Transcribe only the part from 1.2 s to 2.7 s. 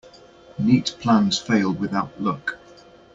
fail without luck.